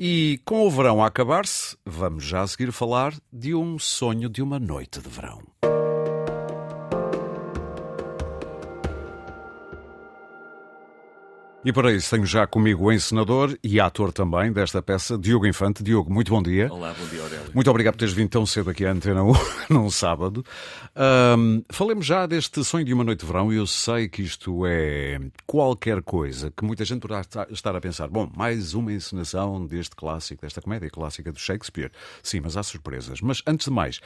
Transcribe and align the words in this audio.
E 0.00 0.38
com 0.44 0.64
o 0.64 0.70
verão 0.70 1.02
a 1.02 1.08
acabar-se, 1.08 1.76
vamos 1.84 2.22
já 2.22 2.42
a 2.42 2.46
seguir 2.46 2.70
falar 2.70 3.12
de 3.32 3.52
um 3.52 3.80
sonho 3.80 4.28
de 4.28 4.40
uma 4.40 4.56
noite 4.56 5.00
de 5.00 5.08
verão. 5.08 5.42
E 11.64 11.72
para 11.72 11.92
isso 11.92 12.10
tenho 12.10 12.24
já 12.24 12.46
comigo 12.46 12.84
o 12.84 12.92
encenador 12.92 13.58
e 13.64 13.80
ator 13.80 14.12
também 14.12 14.52
desta 14.52 14.80
peça, 14.80 15.18
Diogo 15.18 15.44
Infante. 15.44 15.82
Diogo, 15.82 16.12
muito 16.12 16.30
bom 16.30 16.40
dia. 16.40 16.72
Olá, 16.72 16.94
bom 16.96 17.04
dia, 17.08 17.20
Aurélio. 17.20 17.50
Muito 17.52 17.68
obrigado 17.68 17.94
por 17.94 17.98
teres 17.98 18.14
vindo 18.14 18.28
tão 18.28 18.46
cedo 18.46 18.70
aqui 18.70 18.86
à 18.86 18.92
Antena 18.92 19.24
1, 19.24 19.32
num 19.68 19.90
sábado. 19.90 20.44
Um, 21.36 21.64
falemos 21.68 22.06
já 22.06 22.26
deste 22.26 22.62
sonho 22.62 22.84
de 22.84 22.94
uma 22.94 23.02
noite 23.02 23.20
de 23.20 23.26
verão 23.26 23.52
e 23.52 23.56
eu 23.56 23.66
sei 23.66 24.08
que 24.08 24.22
isto 24.22 24.64
é 24.66 25.18
qualquer 25.48 26.00
coisa 26.00 26.52
que 26.56 26.64
muita 26.64 26.84
gente 26.84 27.00
poderá 27.00 27.22
estar 27.50 27.74
a 27.74 27.80
pensar. 27.80 28.06
Bom, 28.06 28.30
mais 28.36 28.74
uma 28.74 28.92
encenação 28.92 29.66
deste 29.66 29.96
clássico, 29.96 30.42
desta 30.42 30.62
comédia 30.62 30.88
clássica 30.88 31.32
do 31.32 31.40
Shakespeare. 31.40 31.90
Sim, 32.22 32.38
mas 32.40 32.56
há 32.56 32.62
surpresas. 32.62 33.20
Mas 33.20 33.42
antes 33.44 33.64
de 33.66 33.72
mais, 33.72 34.00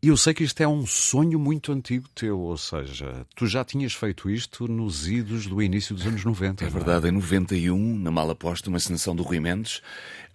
eu 0.00 0.16
sei 0.16 0.32
que 0.32 0.44
isto 0.44 0.60
é 0.60 0.68
um 0.68 0.86
sonho 0.86 1.40
muito 1.40 1.72
antigo 1.72 2.08
teu, 2.14 2.38
ou 2.38 2.56
seja, 2.56 3.26
tu 3.34 3.48
já 3.48 3.64
tinhas 3.64 3.92
feito 3.92 4.30
isto 4.30 4.68
nos 4.68 5.08
idos 5.08 5.46
do 5.46 5.60
início 5.60 5.92
dos 5.92 6.06
anos 6.06 6.24
90. 6.24 6.64
É 6.64 6.68
verdade, 6.68 7.06
é? 7.06 7.08
em 7.08 7.12
91, 7.12 7.98
na 7.98 8.10
Mala 8.10 8.34
Posta, 8.34 8.68
uma 8.68 8.76
encenação 8.76 9.16
do 9.16 9.24
Rui 9.24 9.40
Mendes, 9.40 9.82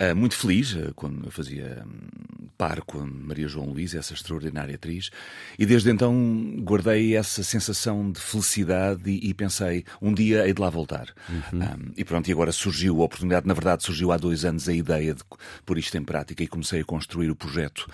uh, 0.02 0.14
muito 0.14 0.36
feliz 0.36 0.74
uh, 0.74 0.94
quando 0.94 1.26
eu 1.26 1.32
fazia 1.32 1.86
um, 1.88 2.48
par 2.58 2.82
com 2.82 3.00
Maria 3.00 3.48
João 3.48 3.68
Luís, 3.70 3.96
essa 3.96 4.14
extraordinária 4.14 4.76
atriz, 4.76 5.12
e 5.58 5.66
desde 5.66 5.90
então 5.90 6.14
guardei 6.60 7.16
essa 7.16 7.42
sensação 7.42 8.12
de 8.12 8.20
felicidade 8.20 9.10
e, 9.10 9.30
e 9.30 9.34
pensei, 9.34 9.86
um 10.02 10.14
dia 10.14 10.46
hei 10.46 10.54
de 10.54 10.60
lá 10.60 10.70
voltar. 10.70 11.08
Uhum. 11.30 11.60
Um, 11.62 11.94
e 11.96 12.04
pronto, 12.04 12.28
e 12.28 12.34
agora 12.34 12.52
surgiu 12.52 13.02
a 13.02 13.06
oportunidade, 13.06 13.48
na 13.48 13.54
verdade 13.54 13.84
surgiu 13.84 14.12
há 14.12 14.18
dois 14.18 14.44
anos 14.44 14.68
a 14.68 14.74
ideia 14.74 15.14
de 15.14 15.24
pôr 15.66 15.78
isto 15.78 15.98
em 15.98 16.04
prática 16.04 16.44
e 16.44 16.48
comecei 16.48 16.82
a 16.82 16.86
construir 16.86 17.32
o 17.32 17.36
projeto 17.36 17.88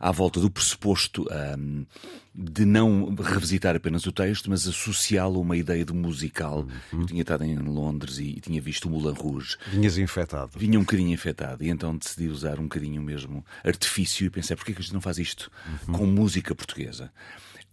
à 0.00 0.10
volta 0.10 0.38
do 0.38 0.50
pressuposto 0.50 1.13
um, 1.22 1.86
de 2.34 2.64
não 2.64 3.14
revisitar 3.14 3.76
apenas 3.76 4.06
o 4.06 4.12
texto, 4.12 4.50
mas 4.50 4.66
associá-lo 4.66 5.38
a 5.38 5.42
uma 5.42 5.56
ideia 5.56 5.84
de 5.84 5.92
musical. 5.92 6.66
Uhum. 6.92 7.00
Eu 7.00 7.06
tinha 7.06 7.22
estado 7.22 7.44
em 7.44 7.56
Londres 7.56 8.18
e, 8.18 8.24
e 8.24 8.40
tinha 8.40 8.60
visto 8.60 8.86
o 8.86 8.90
Moulin 8.90 9.14
Rouge. 9.14 9.56
Vinhas 9.70 9.98
infectado. 9.98 10.58
Vinha 10.58 10.78
um 10.78 10.82
bocadinho 10.82 11.12
infectado 11.12 11.62
e 11.62 11.68
então 11.68 11.96
decidi 11.96 12.28
usar 12.28 12.58
um 12.58 12.64
bocadinho 12.64 13.02
mesmo 13.02 13.44
artifício 13.64 14.26
e 14.26 14.30
pensei, 14.30 14.56
porquê 14.56 14.72
que 14.72 14.80
a 14.80 14.82
gente 14.82 14.94
não 14.94 15.00
faz 15.00 15.18
isto 15.18 15.50
uhum. 15.88 15.94
com 15.94 16.06
música 16.06 16.54
portuguesa? 16.54 17.10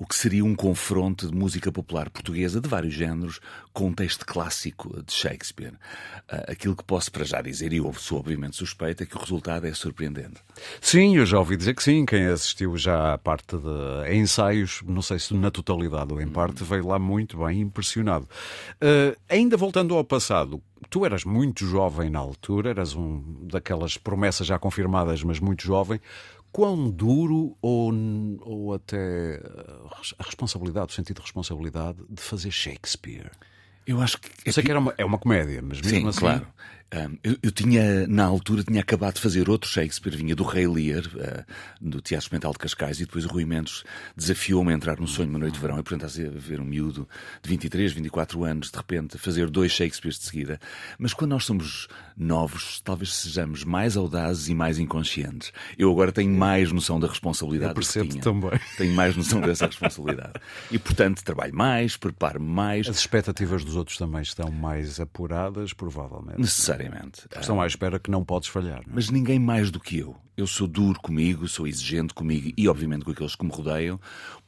O 0.01 0.05
que 0.07 0.15
seria 0.15 0.43
um 0.43 0.55
confronto 0.55 1.29
de 1.29 1.37
música 1.37 1.71
popular 1.71 2.09
portuguesa 2.09 2.59
de 2.59 2.67
vários 2.67 2.91
géneros 2.91 3.39
com 3.71 3.89
um 3.89 3.93
texto 3.93 4.25
clássico 4.25 4.99
de 5.03 5.13
Shakespeare. 5.13 5.73
Uh, 5.73 6.51
aquilo 6.51 6.75
que 6.75 6.83
posso 6.83 7.11
para 7.11 7.23
já 7.23 7.39
dizer, 7.39 7.71
e 7.71 7.77
eu 7.77 7.93
sou 7.93 8.17
obviamente 8.17 8.55
suspeito, 8.55 9.03
é 9.03 9.05
que 9.05 9.15
o 9.15 9.19
resultado 9.19 9.67
é 9.67 9.73
surpreendente. 9.75 10.41
Sim, 10.81 11.17
eu 11.17 11.25
já 11.27 11.37
ouvi 11.37 11.55
dizer 11.55 11.75
que 11.75 11.83
sim. 11.83 12.03
Quem 12.03 12.25
assistiu 12.25 12.75
já 12.77 13.13
à 13.13 13.17
parte 13.19 13.55
de 13.55 14.15
ensaios, 14.15 14.81
não 14.87 15.03
sei 15.03 15.19
se 15.19 15.35
na 15.35 15.51
totalidade 15.51 16.11
ou 16.11 16.19
em 16.19 16.27
parte, 16.27 16.63
veio 16.63 16.87
lá 16.87 16.97
muito 16.97 17.37
bem 17.37 17.61
impressionado. 17.61 18.27
Uh, 18.81 19.15
ainda 19.29 19.55
voltando 19.55 19.95
ao 19.95 20.03
passado, 20.03 20.59
tu 20.89 21.05
eras 21.05 21.23
muito 21.23 21.63
jovem 21.63 22.09
na 22.09 22.17
altura, 22.17 22.71
eras 22.71 22.95
um 22.95 23.23
daquelas 23.43 23.97
promessas 23.97 24.47
já 24.47 24.57
confirmadas, 24.57 25.21
mas 25.23 25.39
muito 25.39 25.63
jovem 25.63 26.01
quão 26.51 26.89
duro 26.89 27.57
ou, 27.61 27.93
ou 28.41 28.73
até 28.73 29.41
a 30.19 30.23
responsabilidade, 30.23 30.91
o 30.91 30.95
sentido 30.95 31.17
de 31.17 31.21
responsabilidade 31.21 31.99
de 32.09 32.21
fazer 32.21 32.51
Shakespeare? 32.51 33.31
Eu 33.85 34.01
acho 34.01 34.19
que. 34.19 34.29
Eu 34.45 34.53
sei 34.53 34.63
que 34.63 34.69
era 34.69 34.79
uma, 34.79 34.93
é 34.97 35.03
uma 35.03 35.17
comédia, 35.17 35.61
mas 35.61 35.81
mesmo 35.81 35.99
Sim, 35.99 36.07
assim. 36.07 36.19
Claro. 36.19 36.47
Um, 36.93 37.17
eu, 37.23 37.37
eu, 37.41 37.51
tinha, 37.51 38.05
na 38.05 38.25
altura, 38.25 38.63
tinha 38.63 38.81
acabado 38.81 39.15
de 39.15 39.21
fazer 39.21 39.49
outro 39.49 39.69
Shakespeare, 39.69 40.13
vinha 40.13 40.35
do 40.35 40.43
Rei 40.43 40.67
Lear, 40.67 41.05
uh, 41.05 41.45
do 41.79 42.01
Teatro 42.01 42.25
Experimental 42.25 42.51
de 42.51 42.59
Cascais, 42.59 42.99
e 42.99 43.05
depois 43.05 43.23
o 43.25 43.29
Rui 43.29 43.45
Mendes 43.45 43.83
desafiou-me 44.15 44.73
a 44.73 44.75
entrar 44.75 44.99
no 44.99 45.07
sonho 45.07 45.29
uma 45.29 45.39
noite 45.39 45.53
de 45.53 45.59
verão. 45.61 45.79
E, 45.79 45.83
portanto, 45.83 46.05
a 46.05 46.39
ver 46.39 46.59
um 46.59 46.65
miúdo 46.65 47.07
de 47.41 47.49
23, 47.49 47.93
24 47.93 48.43
anos, 48.43 48.69
de 48.69 48.77
repente, 48.77 49.17
fazer 49.17 49.49
dois 49.49 49.71
Shakespeares 49.71 50.19
de 50.19 50.25
seguida. 50.25 50.59
Mas 50.99 51.13
quando 51.13 51.31
nós 51.31 51.45
somos 51.45 51.87
novos, 52.17 52.81
talvez 52.81 53.13
sejamos 53.15 53.63
mais 53.63 53.95
audazes 53.95 54.49
e 54.49 54.53
mais 54.53 54.77
inconscientes. 54.77 55.53
Eu 55.77 55.89
agora 55.89 56.11
tenho 56.11 56.31
mais 56.31 56.73
noção 56.73 56.99
da 56.99 57.07
responsabilidade. 57.07 57.71
Eu 57.71 57.75
percebo 57.75 58.19
também. 58.19 58.51
Tenho 58.77 58.93
mais 58.93 59.15
noção 59.15 59.39
dessa 59.39 59.65
responsabilidade. 59.65 60.33
E, 60.69 60.77
portanto, 60.77 61.23
trabalho 61.23 61.55
mais, 61.55 61.95
preparo 61.95 62.41
mais. 62.41 62.87
As 62.87 62.97
expectativas 62.97 63.63
dos 63.63 63.75
outros 63.75 63.97
também 63.97 64.21
estão 64.21 64.51
mais 64.51 64.99
apuradas, 64.99 65.73
provavelmente. 65.73 66.41
Necessariamente 66.89 67.27
Estão 67.39 67.61
à 67.61 67.67
espera 67.67 67.99
que 67.99 68.11
não 68.11 68.23
podes 68.23 68.49
falhar. 68.49 68.81
Não 68.85 68.93
é? 68.93 68.95
Mas 68.95 69.09
ninguém 69.09 69.39
mais 69.39 69.69
do 69.71 69.79
que 69.79 69.99
eu. 69.99 70.15
Eu 70.41 70.47
sou 70.47 70.65
duro 70.67 70.99
comigo, 70.99 71.47
sou 71.47 71.67
exigente 71.67 72.15
comigo 72.15 72.51
e, 72.57 72.67
obviamente, 72.67 73.05
com 73.05 73.11
aqueles 73.11 73.35
que 73.35 73.45
me 73.45 73.51
rodeiam, 73.51 73.99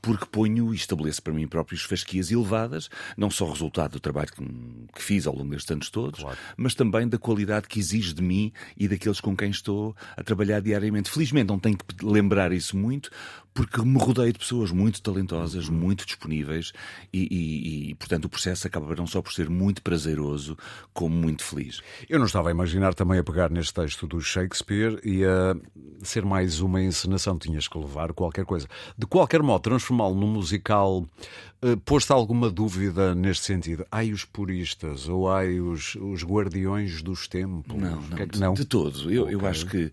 porque 0.01 0.25
ponho 0.25 0.73
e 0.73 0.75
estabeleço 0.75 1.21
para 1.21 1.31
mim 1.31 1.47
próprios 1.47 1.83
fasquias 1.83 2.31
elevadas, 2.31 2.89
não 3.15 3.29
só 3.29 3.47
resultado 3.47 3.91
do 3.91 3.99
trabalho 3.99 4.29
que, 4.33 4.43
que 4.91 5.03
fiz 5.03 5.27
ao 5.27 5.35
longo 5.35 5.51
destes 5.51 5.69
anos 5.69 5.91
todos, 5.91 6.21
claro. 6.21 6.37
mas 6.57 6.73
também 6.73 7.07
da 7.07 7.19
qualidade 7.19 7.67
que 7.67 7.79
exige 7.79 8.11
de 8.11 8.23
mim 8.23 8.51
e 8.75 8.87
daqueles 8.87 9.21
com 9.21 9.37
quem 9.37 9.51
estou 9.51 9.95
a 10.17 10.23
trabalhar 10.23 10.61
diariamente. 10.61 11.11
Felizmente, 11.11 11.49
não 11.49 11.59
tenho 11.59 11.77
que 11.77 12.03
lembrar 12.03 12.51
isso 12.51 12.75
muito, 12.75 13.11
porque 13.53 13.81
me 13.83 13.99
rodeio 13.99 14.33
de 14.33 14.39
pessoas 14.39 14.71
muito 14.71 15.01
talentosas, 15.01 15.69
uhum. 15.69 15.75
muito 15.75 16.05
disponíveis 16.05 16.73
e, 17.13 17.27
e, 17.29 17.91
e, 17.91 17.95
portanto, 17.95 18.25
o 18.25 18.29
processo 18.29 18.65
acaba 18.65 18.95
não 18.95 19.05
só 19.05 19.21
por 19.21 19.31
ser 19.31 19.49
muito 19.49 19.81
prazeroso, 19.81 20.57
como 20.91 21.15
muito 21.15 21.43
feliz. 21.43 21.81
Eu 22.09 22.17
não 22.17 22.25
estava 22.25 22.49
a 22.49 22.51
imaginar 22.51 22.95
também 22.95 23.19
a 23.19 23.23
pegar 23.23 23.51
neste 23.51 23.73
texto 23.73 24.07
do 24.07 24.19
Shakespeare 24.19 24.99
e 25.03 25.23
a 25.23 25.55
ser 26.01 26.25
mais 26.25 26.59
uma 26.59 26.81
encenação. 26.81 27.37
Tinhas 27.37 27.67
que 27.67 27.77
levar 27.77 28.13
qualquer 28.13 28.45
coisa. 28.45 28.67
De 28.97 29.05
qualquer 29.05 29.41
modo, 29.41 29.61
transformá-lo 29.61 30.15
num 30.15 30.27
musical 30.27 31.05
Uh, 31.63 31.77
Pôs-te 31.77 32.11
alguma 32.11 32.49
dúvida 32.49 33.15
neste 33.15 33.45
sentido? 33.45 33.85
Ai 33.89 34.11
os 34.11 34.25
puristas 34.25 35.07
ou 35.07 35.31
ai 35.31 35.61
os, 35.61 35.95
os 35.95 36.21
guardiões 36.21 37.01
dos 37.01 37.25
tempos? 37.25 37.73
Não, 37.73 38.01
não, 38.01 38.17
é 38.17 38.27
que, 38.27 38.37
não? 38.37 38.53
De, 38.53 38.65
todo. 38.65 39.09
Eu, 39.09 39.23
okay. 39.23 39.35
eu 39.35 39.47
acho 39.47 39.65
que 39.67 39.89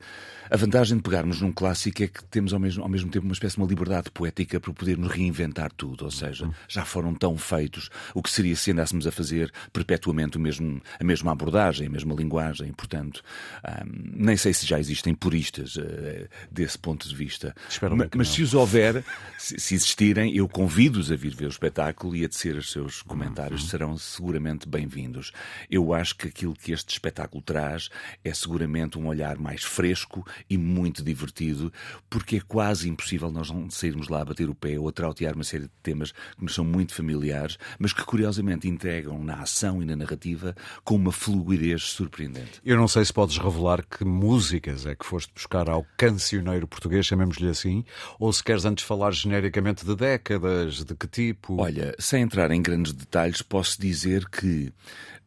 a 0.50 0.56
vantagem 0.56 0.96
de 0.96 1.02
pegarmos 1.04 1.40
num 1.40 1.52
clássico 1.52 2.02
é 2.02 2.08
que 2.08 2.24
temos 2.24 2.52
ao 2.52 2.58
mesmo, 2.58 2.82
ao 2.82 2.88
mesmo 2.88 3.08
tempo 3.08 3.24
uma 3.24 3.32
espécie 3.32 3.54
de 3.54 3.62
uma 3.62 3.68
liberdade 3.68 4.10
poética 4.10 4.58
para 4.58 4.72
podermos 4.72 5.12
reinventar 5.12 5.70
tudo. 5.70 6.04
Ou 6.04 6.10
seja, 6.10 6.46
uhum. 6.46 6.52
já 6.66 6.84
foram 6.84 7.14
tão 7.14 7.38
feitos 7.38 7.88
o 8.14 8.20
que 8.20 8.30
seria 8.30 8.56
se 8.56 8.72
andássemos 8.72 9.06
a 9.06 9.12
fazer 9.12 9.52
perpetuamente 9.72 10.38
o 10.38 10.40
mesmo, 10.40 10.82
a 10.98 11.04
mesma 11.04 11.30
abordagem, 11.30 11.86
a 11.86 11.90
mesma 11.90 12.16
linguagem. 12.16 12.72
Portanto, 12.72 13.22
um, 13.64 14.24
nem 14.24 14.36
sei 14.36 14.52
se 14.52 14.66
já 14.66 14.80
existem 14.80 15.14
puristas 15.14 15.69
uh, 15.76 16.28
desse 16.50 16.78
ponto 16.78 17.08
de 17.08 17.14
vista. 17.14 17.54
Espero 17.68 17.96
mas, 17.96 18.08
mas 18.14 18.28
se 18.28 18.42
os 18.42 18.54
houver, 18.54 19.04
se, 19.38 19.58
se 19.58 19.74
existirem, 19.74 20.36
eu 20.36 20.48
convido-os 20.48 21.10
a 21.10 21.16
vir 21.16 21.34
ver 21.34 21.46
os 21.46 21.58
espetáculo 21.60 22.16
e 22.16 22.24
a 22.24 22.28
tecer 22.28 22.56
os 22.56 22.72
seus 22.72 23.02
comentários 23.02 23.62
uhum. 23.62 23.68
serão 23.68 23.98
seguramente 23.98 24.66
bem-vindos. 24.66 25.30
Eu 25.70 25.92
acho 25.92 26.16
que 26.16 26.28
aquilo 26.28 26.54
que 26.54 26.72
este 26.72 26.90
espetáculo 26.90 27.42
traz 27.42 27.90
é 28.24 28.32
seguramente 28.32 28.98
um 28.98 29.06
olhar 29.06 29.36
mais 29.36 29.62
fresco 29.62 30.26
e 30.48 30.56
muito 30.56 31.04
divertido, 31.04 31.70
porque 32.08 32.36
é 32.36 32.40
quase 32.40 32.88
impossível 32.88 33.30
nós 33.30 33.50
não 33.50 33.68
sairmos 33.68 34.08
lá 34.08 34.22
a 34.22 34.24
bater 34.24 34.48
o 34.48 34.54
pé 34.54 34.78
ou 34.78 34.88
a 34.88 34.92
trautear 34.92 35.34
uma 35.34 35.44
série 35.44 35.64
de 35.64 35.70
temas 35.82 36.12
que 36.12 36.42
nos 36.42 36.54
são 36.54 36.64
muito 36.64 36.94
familiares, 36.94 37.58
mas 37.78 37.92
que 37.92 38.02
curiosamente 38.02 38.66
integram 38.66 39.22
na 39.22 39.42
ação 39.42 39.82
e 39.82 39.84
na 39.84 39.94
narrativa 39.94 40.56
com 40.82 40.96
uma 40.96 41.12
fluidez 41.12 41.82
surpreendente. 41.82 42.60
Eu 42.64 42.78
não 42.78 42.88
sei 42.88 43.04
se 43.04 43.12
podes 43.12 43.36
revelar 43.36 43.84
que 43.84 44.02
músicas 44.02 44.86
é 44.86 44.94
que 44.94 45.04
foste 45.04 45.30
buscar 45.34 45.59
ao 45.68 45.86
cancioneiro 45.96 46.66
português, 46.66 47.06
chamemos-lhe 47.06 47.48
assim, 47.48 47.84
ou 48.18 48.32
se 48.32 48.42
queres 48.42 48.64
antes 48.64 48.84
falar 48.84 49.12
genericamente 49.12 49.84
de 49.84 49.94
décadas, 49.94 50.84
de 50.84 50.94
que 50.94 51.06
tipo? 51.06 51.60
Olha, 51.60 51.94
sem 51.98 52.22
entrar 52.22 52.50
em 52.50 52.62
grandes 52.62 52.92
detalhes, 52.92 53.42
posso 53.42 53.80
dizer 53.80 54.28
que 54.28 54.72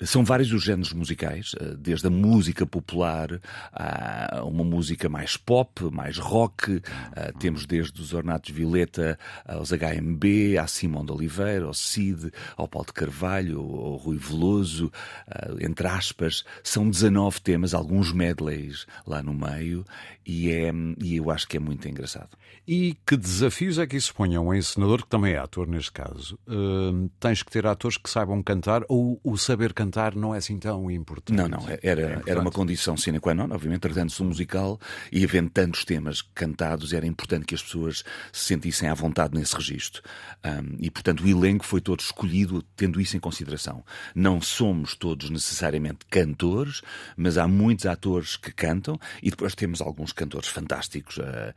são 0.05 0.23
vários 0.23 0.51
os 0.51 0.63
géneros 0.63 0.91
musicais, 0.91 1.53
eh, 1.59 1.75
desde 1.77 2.07
a 2.07 2.09
música 2.09 2.65
popular 2.65 3.39
a 3.71 4.43
uma 4.43 4.63
música 4.63 5.07
mais 5.07 5.37
pop, 5.37 5.83
mais 5.91 6.17
rock. 6.17 6.81
Eh, 7.15 7.33
temos 7.39 7.65
desde 7.65 8.01
os 8.01 8.13
Ornatos 8.13 8.49
Violeta 8.49 9.17
aos 9.45 9.71
HMB, 9.71 10.57
à 10.59 10.67
Simão 10.67 11.05
de 11.05 11.11
Oliveira, 11.11 11.65
ao 11.65 11.73
Cid, 11.73 12.31
ao 12.57 12.67
Paulo 12.67 12.87
de 12.87 12.93
Carvalho, 12.93 13.59
ao 13.59 13.95
Rui 13.95 14.17
Veloso, 14.17 14.91
eh, 15.27 15.65
entre 15.65 15.87
aspas. 15.87 16.43
São 16.63 16.89
19 16.89 17.39
temas, 17.41 17.73
alguns 17.73 18.11
medleys 18.11 18.85
lá 19.05 19.23
no 19.23 19.33
meio, 19.33 19.85
e, 20.25 20.51
é, 20.51 20.71
e 21.01 21.17
eu 21.17 21.29
acho 21.29 21.47
que 21.47 21.57
é 21.57 21.59
muito 21.59 21.87
engraçado. 21.87 22.29
E 22.65 22.95
que 23.05 23.17
desafios 23.17 23.77
é 23.77 23.85
que 23.85 23.97
isso 23.97 24.13
põe 24.15 24.35
a 24.35 24.41
um 24.41 24.53
encenador, 24.53 25.03
que 25.03 25.09
também 25.09 25.33
é 25.33 25.37
ator 25.37 25.67
neste 25.67 25.91
caso? 25.91 26.39
Uh, 26.47 27.09
tens 27.19 27.43
que 27.43 27.51
ter 27.51 27.67
atores 27.67 27.97
que 27.97 28.09
saibam 28.09 28.41
cantar 28.41 28.83
ou 28.87 29.19
o 29.23 29.37
saber 29.37 29.73
cantar 29.73 30.15
não 30.15 30.33
é 30.33 30.37
assim 30.37 30.57
tão 30.57 30.89
importante? 30.89 31.35
Não, 31.35 31.49
não, 31.49 31.65
era, 31.81 32.23
é 32.25 32.31
era 32.31 32.39
uma 32.39 32.51
condição 32.51 32.95
sine 32.95 33.19
qua 33.19 33.33
non, 33.33 33.49
obviamente, 33.51 33.81
tratando-se 33.81 34.17
de 34.17 34.23
um 34.23 34.27
musical 34.27 34.79
e 35.11 35.25
havendo 35.25 35.49
tantos 35.49 35.83
temas 35.83 36.21
cantados, 36.21 36.93
era 36.93 37.05
importante 37.05 37.45
que 37.45 37.55
as 37.55 37.61
pessoas 37.61 38.03
se 38.31 38.45
sentissem 38.45 38.87
à 38.87 38.93
vontade 38.93 39.37
nesse 39.37 39.55
registro. 39.55 40.01
Um, 40.45 40.77
e, 40.79 40.89
portanto, 40.89 41.23
o 41.23 41.27
elenco 41.27 41.65
foi 41.65 41.81
todo 41.81 41.99
escolhido 41.99 42.63
tendo 42.77 43.01
isso 43.01 43.17
em 43.17 43.19
consideração. 43.19 43.83
Não 44.15 44.39
somos 44.39 44.95
todos 44.95 45.29
necessariamente 45.29 46.05
cantores, 46.09 46.81
mas 47.17 47.37
há 47.37 47.47
muitos 47.47 47.85
atores 47.85 48.37
que 48.37 48.53
cantam 48.53 48.97
e 49.21 49.29
depois 49.29 49.53
temos 49.53 49.81
alguns 49.81 50.12
cantores 50.13 50.49
fantásticos, 50.49 51.17
uh, 51.17 51.53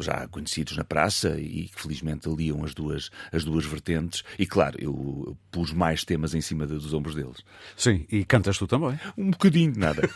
já 0.00 0.26
conhecidos 0.28 0.76
na 0.76 0.84
praça 0.84 1.38
e 1.38 1.68
que 1.68 1.82
felizmente 1.82 2.28
aliam 2.28 2.64
as 2.64 2.74
duas, 2.74 3.10
as 3.32 3.44
duas 3.44 3.64
vertentes. 3.64 4.22
E 4.38 4.46
claro, 4.46 4.76
eu 4.80 5.36
pus 5.50 5.72
mais 5.72 6.04
temas 6.04 6.34
em 6.34 6.40
cima 6.40 6.66
dos 6.66 6.92
ombros 6.92 7.14
deles. 7.14 7.44
Sim, 7.76 8.06
e 8.10 8.24
cantas 8.24 8.58
tu 8.58 8.66
também? 8.66 8.98
Um 9.16 9.30
bocadinho 9.30 9.72
de 9.72 9.78
nada. 9.78 10.08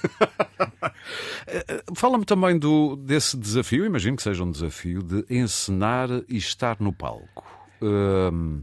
Eh, 1.47 1.83
fala-me 1.95 2.25
também 2.25 2.59
do, 2.59 2.97
desse 2.97 3.37
desafio, 3.37 3.85
imagino 3.85 4.17
que 4.17 4.23
seja 4.23 4.45
um 4.45 4.51
desafio, 4.51 5.03
de 5.03 5.25
encenar 5.31 6.09
e 6.29 6.37
estar 6.37 6.77
no 6.81 6.93
palco. 6.93 7.45
Hum, 7.81 8.63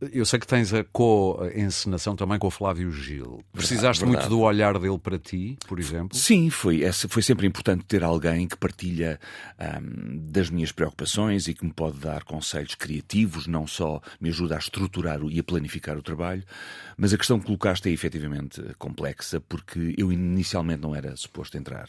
eu 0.00 0.24
sei 0.24 0.38
que 0.38 0.46
tens 0.46 0.72
a 0.72 0.84
co-encenação 0.84 2.14
também 2.14 2.38
com 2.38 2.46
o 2.46 2.50
Flávio 2.50 2.90
Gil. 2.92 3.42
Precisaste 3.52 4.04
verdade. 4.04 4.26
muito 4.26 4.36
do 4.36 4.42
olhar 4.42 4.78
dele 4.78 4.98
para 4.98 5.18
ti, 5.18 5.58
por 5.66 5.78
exemplo? 5.80 6.16
Sim, 6.16 6.50
foi, 6.50 6.82
foi 7.08 7.22
sempre 7.22 7.46
importante 7.46 7.84
ter 7.84 8.04
alguém 8.04 8.46
que 8.46 8.56
partilha 8.56 9.18
um, 9.58 10.18
das 10.30 10.50
minhas 10.50 10.70
preocupações 10.70 11.48
e 11.48 11.54
que 11.54 11.64
me 11.64 11.72
pode 11.72 11.98
dar 11.98 12.22
conselhos 12.22 12.74
criativos, 12.74 13.46
não 13.46 13.66
só 13.66 14.00
me 14.20 14.28
ajuda 14.28 14.54
a 14.54 14.58
estruturar 14.58 15.20
e 15.28 15.40
a 15.40 15.42
planificar 15.42 15.96
o 15.96 16.02
trabalho, 16.02 16.44
mas 16.96 17.12
a 17.12 17.18
questão 17.18 17.40
que 17.40 17.46
colocaste 17.46 17.88
é 17.88 17.92
efetivamente 17.92 18.62
complexa, 18.78 19.40
porque 19.40 19.94
eu 19.98 20.12
inicialmente 20.12 20.82
não 20.82 20.94
era 20.94 21.16
suposto 21.16 21.58
entrar. 21.58 21.88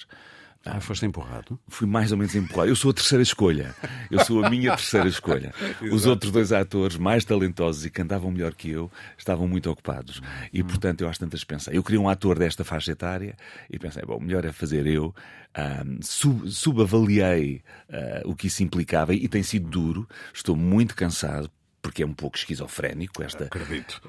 Ah, 0.65 0.81
foste 0.81 1.06
empurrado? 1.06 1.57
Fui 1.69 1.88
mais 1.88 2.11
ou 2.11 2.17
menos 2.17 2.35
empurrado. 2.35 2.69
Eu 2.69 2.75
sou 2.75 2.91
a 2.91 2.94
terceira 2.94 3.23
escolha. 3.23 3.73
Eu 4.11 4.23
sou 4.25 4.44
a 4.44 4.50
minha 4.50 4.75
terceira 4.75 5.07
escolha. 5.07 5.53
Os 5.91 6.06
outros 6.06 6.31
dois 6.31 6.51
atores, 6.51 6.97
mais 6.97 7.23
talentosos 7.23 7.85
e 7.85 7.89
cantavam 7.89 8.29
melhor 8.29 8.53
que 8.53 8.69
eu, 8.69 8.91
estavam 9.17 9.47
muito 9.47 9.69
ocupados. 9.71 10.21
E, 10.51 10.61
portanto, 10.61 11.01
eu 11.01 11.09
às 11.09 11.17
tantas 11.17 11.45
pensei. 11.45 11.77
Eu 11.77 11.83
queria 11.83 12.01
um 12.01 12.09
ator 12.09 12.38
desta 12.38 12.65
faixa 12.65 12.91
etária 12.91 13.38
e 13.69 13.79
pensei, 13.79 14.03
bom, 14.06 14.19
melhor 14.19 14.44
é 14.44 14.51
fazer 14.51 14.85
eu. 14.85 15.15
Um, 15.57 16.01
sub, 16.01 16.51
subavaliei 16.51 17.61
uh, 17.89 18.29
o 18.29 18.35
que 18.35 18.47
isso 18.47 18.61
implicava 18.61 19.13
e 19.13 19.27
tem 19.29 19.41
sido 19.41 19.69
duro. 19.69 20.07
Estou 20.33 20.57
muito 20.57 20.94
cansado 20.94 21.50
porque 21.81 22.04
é 22.04 22.06
um 22.06 22.14
pouco 22.14 22.38
esquizofrénico 22.38 23.24
esta. 23.24 23.46
Acredito. 23.46 24.02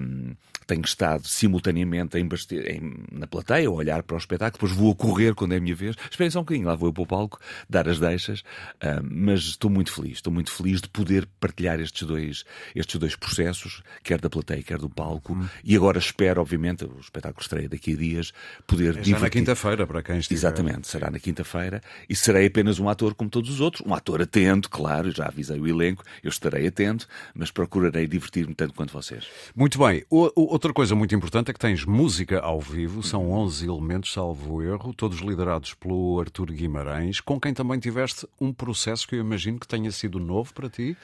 Um, 0.00 0.34
tenho 0.66 0.82
estado 0.82 1.26
simultaneamente 1.26 2.18
em, 2.18 2.26
em, 2.26 3.04
na 3.12 3.26
plateia, 3.26 3.68
a 3.68 3.70
olhar 3.70 4.02
para 4.02 4.14
o 4.14 4.18
espetáculo, 4.18 4.52
depois 4.52 4.72
vou 4.72 4.92
a 4.92 4.94
correr 4.94 5.34
quando 5.34 5.52
é 5.52 5.56
a 5.56 5.60
minha 5.60 5.74
vez. 5.74 5.96
Esperem 6.10 6.30
só 6.30 6.40
um 6.40 6.42
bocadinho, 6.42 6.66
lá 6.66 6.74
vou 6.74 6.88
eu 6.88 6.92
para 6.92 7.02
o 7.02 7.06
palco, 7.06 7.40
dar 7.68 7.88
as 7.88 7.98
deixas, 7.98 8.42
um, 8.82 9.08
mas 9.10 9.40
estou 9.40 9.70
muito 9.70 9.92
feliz, 9.92 10.14
estou 10.14 10.32
muito 10.32 10.50
feliz 10.50 10.80
de 10.80 10.88
poder 10.88 11.28
partilhar 11.38 11.80
estes 11.80 12.06
dois, 12.06 12.44
estes 12.74 12.98
dois 12.98 13.16
processos, 13.16 13.82
quer 14.02 14.20
da 14.20 14.30
plateia, 14.30 14.62
quer 14.62 14.78
do 14.78 14.88
palco, 14.88 15.34
hum. 15.34 15.46
e 15.62 15.76
agora 15.76 15.98
espero, 15.98 16.40
obviamente, 16.40 16.84
o 16.84 16.98
espetáculo 17.00 17.42
estreia 17.42 17.68
daqui 17.68 17.92
a 17.92 17.96
dias, 17.96 18.32
poder 18.66 18.96
é 18.96 19.00
divertir. 19.00 19.20
na 19.20 19.30
quinta-feira, 19.30 19.86
para 19.86 20.02
quem 20.02 20.18
estiver. 20.18 20.38
Exatamente, 20.38 20.88
será 20.88 21.10
na 21.10 21.18
quinta-feira, 21.18 21.82
e 22.08 22.16
serei 22.16 22.46
apenas 22.46 22.78
um 22.78 22.88
ator 22.88 23.14
como 23.14 23.30
todos 23.30 23.50
os 23.50 23.60
outros, 23.60 23.86
um 23.86 23.94
ator 23.94 24.22
atento, 24.22 24.70
claro, 24.70 25.10
já 25.10 25.26
avisei 25.26 25.58
o 25.58 25.66
elenco, 25.66 26.02
eu 26.22 26.28
estarei 26.28 26.66
atento, 26.66 27.06
mas 27.34 27.50
procurarei 27.50 28.06
divertir-me 28.06 28.54
tanto 28.54 28.74
quanto 28.74 28.92
vocês. 28.92 29.26
Muito 29.54 29.78
bem. 29.78 30.04
O, 30.10 30.26
o, 30.34 30.52
outra 30.52 30.72
coisa 30.72 30.94
muito 30.94 31.14
importante 31.14 31.50
é 31.50 31.54
que 31.54 31.58
tens 31.58 31.84
música 31.84 32.40
ao 32.40 32.60
vivo, 32.60 33.02
são 33.02 33.30
11 33.30 33.66
elementos, 33.66 34.12
salvo 34.12 34.62
erro, 34.62 34.92
todos 34.94 35.18
liderados 35.20 35.74
pelo 35.74 36.20
Artur 36.20 36.50
Guimarães, 36.52 37.20
com 37.20 37.40
quem 37.40 37.52
também 37.52 37.78
tiveste 37.78 38.26
um 38.40 38.52
processo 38.52 39.06
que 39.06 39.16
eu 39.16 39.20
imagino 39.20 39.58
que 39.58 39.66
tenha 39.66 39.90
sido 39.90 40.18
novo 40.18 40.52
para 40.52 40.68
ti, 40.68 40.96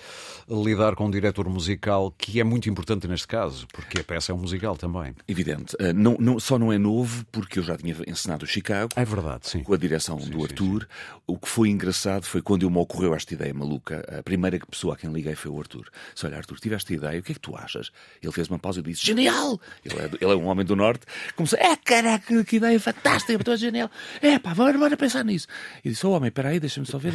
lidar 0.49 0.95
com 0.95 1.07
um 1.07 1.11
diretor 1.11 1.49
musical, 1.49 2.13
que 2.17 2.41
é 2.41 2.45
muito 2.45 2.69
importante 2.69 3.07
neste 3.07 3.27
caso, 3.27 3.67
porque 3.73 4.01
a 4.01 4.05
peça 4.05 4.33
é 4.33 4.35
um 4.35 4.39
musical 4.39 4.77
também. 4.77 5.15
Evidente. 5.27 5.75
Uh, 5.77 5.93
não, 5.95 6.17
não, 6.19 6.41
só 6.41 6.59
não 6.59 6.73
é 6.73 6.79
novo, 6.79 7.25
porque 7.31 7.59
eu 7.59 7.63
já 7.63 7.77
tinha 7.77 7.95
ensinado 8.07 8.45
o 8.45 8.49
Chicago. 8.49 8.91
É 8.97 9.05
verdade, 9.05 9.49
sim. 9.49 9.63
Com 9.63 9.75
a 9.75 9.77
direção 9.77 10.19
sim, 10.21 10.31
do 10.31 10.43
Artur. 10.43 10.83
Sim, 10.83 10.87
sim. 10.89 11.21
O 11.27 11.39
que 11.39 11.49
foi 11.49 11.69
engraçado 11.69 12.25
foi 12.25 12.43
quando 12.43 12.63
eu 12.63 12.71
me 12.71 12.79
ocorreu 12.79 13.15
esta 13.15 13.35
ideia 13.35 13.55
maluca, 13.55 14.05
a 14.19 14.23
primeira 14.23 14.59
pessoa 14.59 14.95
a 14.95 14.97
quem 14.97 15.13
liguei 15.13 15.35
foi 15.35 15.51
o 15.51 15.59
Artur. 15.59 15.87
Disse, 16.15 16.27
olha, 16.27 16.37
Artur, 16.37 16.59
tiveste 16.59 16.95
ideia, 16.95 17.21
o 17.21 17.23
que 17.23 17.33
é 17.33 17.35
que 17.35 17.41
tu 17.41 17.57
achas? 17.57 17.91
Ele 18.23 18.33
fez 18.33 18.49
uma 18.49 18.59
pausa 18.59 18.81
e 18.81 18.83
disse, 18.83 19.05
genial! 19.05 19.61
Ele 19.85 19.99
é, 19.99 20.05
ele 20.21 20.33
é 20.33 20.37
um 20.37 20.47
homem 20.47 20.65
do 20.65 20.77
Norte. 20.77 21.07
Começou, 21.37 21.59
é 21.59 21.77
caraca, 21.77 22.45
que 22.45 22.57
ideia 22.57 22.79
fantástica, 22.79 23.35
estou 23.35 23.57
genial. 23.57 23.91
É 24.21 24.39
pá, 24.39 24.55
bora, 24.55 24.77
bora 24.77 24.97
pensar 24.97 25.25
nisso. 25.25 25.47
E 25.85 25.91
disse, 25.91 26.07
oh 26.07 26.11
homem, 26.11 26.29
espera 26.29 26.51
aí, 26.51 26.61
deixa-me 26.61 26.87
só 26.87 26.99
ver. 26.99 27.15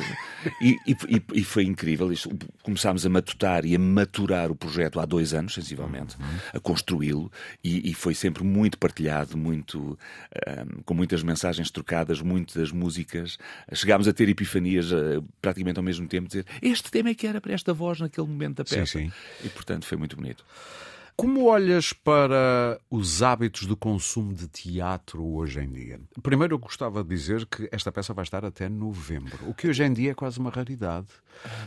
E, 0.61 0.75
e, 0.87 1.23
e, 1.33 1.43
foi 1.43 1.63
incrível. 1.63 2.11
Começámos 2.63 3.05
a 3.05 3.09
matutar 3.09 3.65
e 3.65 3.75
a 3.75 3.79
maturar 3.79 4.51
o 4.51 4.55
projeto 4.55 4.99
há 4.99 5.05
dois 5.05 5.33
anos, 5.33 5.53
sensivelmente, 5.53 6.15
a 6.53 6.59
construí-lo. 6.59 7.31
E, 7.63 7.89
e, 7.89 7.93
foi 7.93 8.13
sempre 8.13 8.43
muito 8.43 8.77
partilhado, 8.77 9.37
muito, 9.37 9.97
um, 10.47 10.81
com 10.83 10.93
muitas 10.93 11.23
mensagens 11.23 11.69
trocadas, 11.71 12.21
muitas 12.21 12.71
músicas. 12.71 13.37
Chegámos 13.73 14.07
a 14.07 14.13
ter 14.13 14.29
epifanias 14.29 14.91
uh, 14.91 15.23
praticamente 15.41 15.79
ao 15.79 15.83
mesmo 15.83 16.07
tempo, 16.07 16.27
dizer 16.27 16.45
este 16.61 16.91
tema 16.91 17.09
é 17.09 17.13
que 17.13 17.27
era 17.27 17.41
para 17.41 17.53
esta 17.53 17.73
voz 17.73 17.99
naquele 17.99 18.27
momento 18.27 18.57
da 18.57 18.63
peça. 18.63 18.74
Sim, 18.79 18.85
sim. 18.85 19.11
E 19.43 19.49
portanto 19.49 19.85
foi 19.85 19.97
muito 19.97 20.15
bonito. 20.15 20.43
Como 21.15 21.45
olhas 21.45 21.93
para 21.93 22.77
os 22.91 23.23
hábitos 23.23 23.65
do 23.65 23.77
consumo 23.77 24.33
de 24.33 24.49
teatro 24.49 25.25
hoje 25.25 25.61
em 25.61 25.69
dia? 25.69 25.99
Primeiro, 26.21 26.55
eu 26.55 26.59
gostava 26.59 27.01
de 27.03 27.09
dizer 27.09 27.45
que 27.45 27.69
esta 27.71 27.89
peça 27.89 28.13
vai 28.13 28.23
estar 28.23 28.43
até 28.43 28.67
novembro, 28.67 29.39
o 29.47 29.53
que 29.53 29.69
hoje 29.69 29.81
em 29.81 29.93
dia 29.93 30.11
é 30.11 30.13
quase 30.13 30.39
uma 30.39 30.49
raridade. 30.49 31.07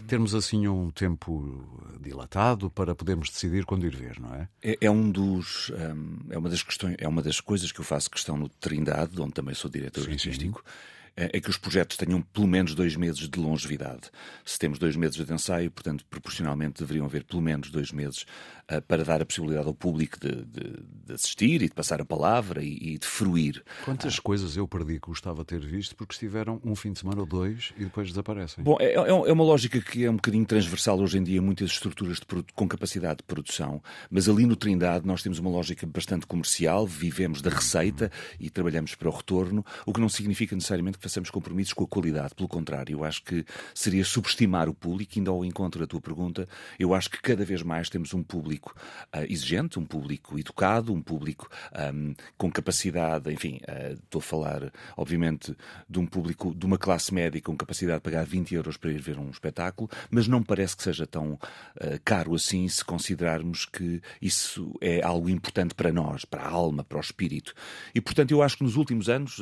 Termos 0.06 0.34
assim 0.34 0.68
um 0.68 0.90
tempo 0.90 1.64
dilatado 1.98 2.70
para 2.70 2.94
podermos 2.94 3.30
decidir 3.30 3.64
quando 3.64 3.86
ir 3.86 3.96
ver, 3.96 4.20
não 4.20 4.34
é? 4.34 4.48
É, 4.62 4.78
é 4.82 4.90
um 4.90 5.10
dos, 5.10 5.70
um, 5.70 6.18
é 6.30 6.36
uma 6.36 6.50
das 6.50 6.62
questões, 6.62 6.96
é 6.98 7.08
uma 7.08 7.22
das 7.22 7.40
coisas 7.40 7.72
que 7.72 7.80
eu 7.80 7.84
faço 7.84 8.10
questão 8.10 8.36
no 8.36 8.50
Trindade, 8.50 9.18
onde 9.18 9.32
também 9.32 9.54
sou 9.54 9.70
diretor 9.70 10.04
sim, 10.04 10.12
artístico. 10.12 10.62
Sim 10.62 10.97
é, 11.18 11.36
é 11.36 11.40
que 11.40 11.50
os 11.50 11.58
projetos 11.58 11.96
tenham 11.96 12.22
pelo 12.22 12.46
menos 12.46 12.76
dois 12.76 12.94
meses 12.94 13.28
de 13.28 13.40
longevidade. 13.40 14.10
Se 14.44 14.56
temos 14.56 14.78
dois 14.78 14.94
meses 14.94 15.16
de 15.16 15.32
ensaio, 15.32 15.68
portanto, 15.68 16.04
proporcionalmente 16.08 16.80
deveriam 16.80 17.06
haver 17.06 17.24
pelo 17.24 17.42
menos 17.42 17.70
dois 17.70 17.90
meses 17.90 18.24
uh, 18.70 18.80
para 18.82 19.04
dar 19.04 19.20
a 19.20 19.26
possibilidade 19.26 19.66
ao 19.66 19.74
público 19.74 20.18
de, 20.20 20.44
de, 20.44 20.82
de 21.06 21.12
assistir 21.12 21.60
e 21.60 21.68
de 21.68 21.74
passar 21.74 22.00
a 22.00 22.04
palavra 22.04 22.62
e, 22.62 22.94
e 22.94 22.98
de 22.98 23.06
fruir. 23.06 23.64
Quantas 23.84 24.16
ah. 24.16 24.22
coisas 24.22 24.56
eu 24.56 24.68
perdi 24.68 25.00
que 25.00 25.08
gostava 25.08 25.40
de 25.40 25.46
ter 25.46 25.60
visto 25.60 25.96
porque 25.96 26.12
estiveram 26.12 26.60
um 26.64 26.76
fim 26.76 26.92
de 26.92 27.00
semana 27.00 27.20
ou 27.20 27.26
dois 27.26 27.72
e 27.76 27.84
depois 27.84 28.08
desaparecem? 28.08 28.62
Bom, 28.62 28.76
é, 28.78 28.92
é, 28.92 29.08
é 29.08 29.32
uma 29.32 29.44
lógica 29.44 29.80
que 29.80 30.04
é 30.04 30.10
um 30.10 30.16
bocadinho 30.16 30.46
transversal 30.46 31.00
hoje 31.00 31.18
em 31.18 31.24
dia, 31.24 31.42
muitas 31.42 31.70
estruturas 31.70 32.20
com 32.54 32.68
capacidade 32.68 33.18
de 33.18 33.22
produção, 33.24 33.82
mas 34.08 34.28
ali 34.28 34.46
no 34.46 34.54
Trindade 34.54 35.04
nós 35.04 35.20
temos 35.20 35.40
uma 35.40 35.50
lógica 35.50 35.84
bastante 35.84 36.26
comercial, 36.26 36.86
vivemos 36.86 37.42
da 37.42 37.50
receita 37.50 38.12
e 38.38 38.48
trabalhamos 38.50 38.94
para 38.94 39.08
o 39.08 39.12
retorno, 39.12 39.64
o 39.84 39.92
que 39.92 40.00
não 40.00 40.08
significa 40.08 40.54
necessariamente 40.54 40.98
que 40.98 41.07
façamos 41.08 41.30
compromissos 41.30 41.72
com 41.72 41.84
a 41.84 41.86
qualidade. 41.86 42.34
Pelo 42.34 42.48
contrário, 42.48 42.92
eu 42.92 43.02
acho 43.02 43.22
que 43.22 43.44
seria 43.74 44.04
subestimar 44.04 44.68
o 44.68 44.74
público, 44.74 45.18
indo 45.18 45.30
ao 45.30 45.42
encontro 45.42 45.80
da 45.80 45.86
tua 45.86 46.00
pergunta. 46.00 46.46
Eu 46.78 46.94
acho 46.94 47.10
que 47.10 47.20
cada 47.20 47.44
vez 47.44 47.62
mais 47.62 47.88
temos 47.88 48.12
um 48.12 48.22
público 48.22 48.74
uh, 49.16 49.24
exigente, 49.28 49.78
um 49.78 49.86
público 49.86 50.38
educado, 50.38 50.92
um 50.92 51.00
público 51.00 51.48
um, 51.94 52.14
com 52.36 52.52
capacidade, 52.52 53.32
enfim, 53.32 53.60
uh, 53.68 53.94
estou 53.94 54.18
a 54.18 54.22
falar, 54.22 54.72
obviamente, 54.96 55.56
de 55.88 55.98
um 55.98 56.06
público 56.06 56.54
de 56.54 56.66
uma 56.66 56.76
classe 56.76 57.12
média 57.12 57.40
com 57.40 57.56
capacidade 57.56 57.98
de 57.98 58.04
pagar 58.04 58.24
20 58.26 58.54
euros 58.54 58.76
para 58.76 58.92
ir 58.92 59.00
ver 59.00 59.18
um 59.18 59.30
espetáculo, 59.30 59.88
mas 60.10 60.28
não 60.28 60.42
parece 60.42 60.76
que 60.76 60.82
seja 60.82 61.06
tão 61.06 61.32
uh, 61.32 61.40
caro 62.04 62.34
assim 62.34 62.68
se 62.68 62.84
considerarmos 62.84 63.64
que 63.64 64.02
isso 64.20 64.74
é 64.82 65.02
algo 65.02 65.30
importante 65.30 65.74
para 65.74 65.90
nós, 65.90 66.26
para 66.26 66.42
a 66.42 66.48
alma, 66.50 66.84
para 66.84 66.98
o 66.98 67.00
espírito. 67.00 67.54
E, 67.94 68.00
portanto, 68.00 68.30
eu 68.30 68.42
acho 68.42 68.58
que 68.58 68.64
nos 68.64 68.76
últimos 68.76 69.08
anos 69.08 69.40